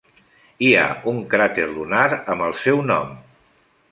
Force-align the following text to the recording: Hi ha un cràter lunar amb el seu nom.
Hi 0.67 0.69
ha 0.77 0.85
un 1.11 1.19
cràter 1.33 1.67
lunar 1.75 2.07
amb 2.35 2.47
el 2.47 2.57
seu 2.65 2.83
nom. 2.93 3.15